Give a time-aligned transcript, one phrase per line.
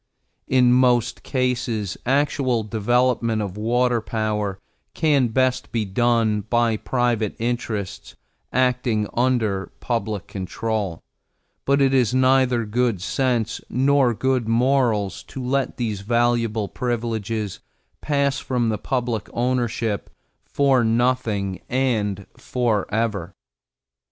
[0.47, 4.59] In most cases actual development of water power
[4.95, 8.15] can best be done by private interests
[8.51, 11.03] acting under public control,
[11.65, 17.59] but it is neither good sense nor good morals to let these valuable privileges
[18.01, 20.09] pass from the public ownership
[20.43, 23.35] for nothing and forever.